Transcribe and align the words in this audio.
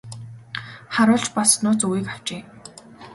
Харуул 0.95 1.21
ч 1.25 1.27
бас 1.35 1.51
нууц 1.63 1.81
үгийг 1.85 2.07
авчээ. 2.13 2.41